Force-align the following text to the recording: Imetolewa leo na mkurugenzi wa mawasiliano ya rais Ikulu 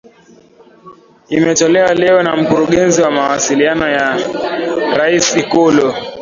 Imetolewa 1.31 1.93
leo 1.93 2.23
na 2.23 2.35
mkurugenzi 2.37 3.01
wa 3.01 3.11
mawasiliano 3.11 3.89
ya 3.89 4.17
rais 4.97 5.35
Ikulu 5.37 5.93